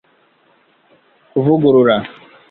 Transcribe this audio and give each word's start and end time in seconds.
kuvugurura 1.31 1.95